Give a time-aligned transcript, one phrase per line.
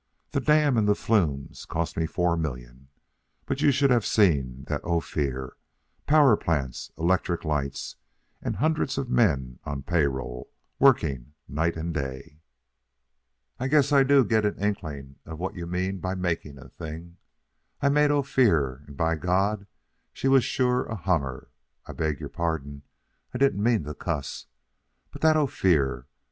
[0.31, 2.87] The dam and the flume cost me four million.
[3.45, 5.55] But you should have seen that Ophir
[6.07, 7.97] power plants, electric lights,
[8.41, 12.39] and hundreds of men on the pay roll, working night and day.
[13.59, 17.17] I guess I do get an inkling of what you mean by making a thing.
[17.79, 19.67] I made Ophir, and by God,
[20.11, 21.51] she was a sure hummer
[21.85, 22.81] I beg your pardon.
[23.35, 24.47] I didn't mean to cuss.
[25.11, 26.07] But that Ophir!